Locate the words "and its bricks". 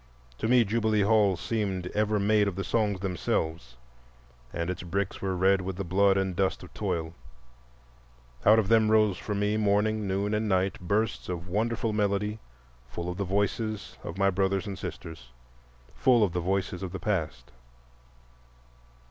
4.51-5.21